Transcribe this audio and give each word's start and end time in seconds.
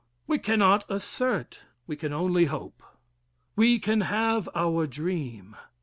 We 0.25 0.39
cannot 0.39 0.89
assert, 0.89 1.59
we 1.85 1.95
can 1.95 2.11
only 2.11 2.45
hope. 2.45 2.81
We 3.55 3.77
can 3.77 4.01
have 4.01 4.49
our 4.55 4.87
dream. 4.87 5.55